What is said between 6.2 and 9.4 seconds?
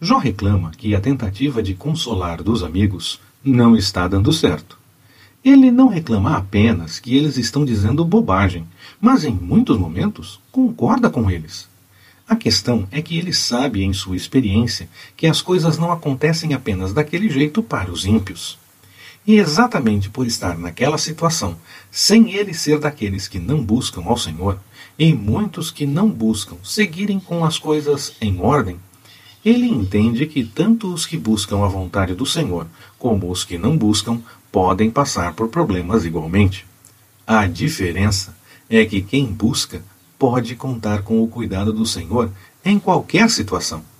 apenas que eles estão dizendo bobagem, mas em